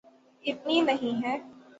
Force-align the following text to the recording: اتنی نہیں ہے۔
اتنی 0.43 0.81
نہیں 0.81 1.23
ہے۔ 1.23 1.37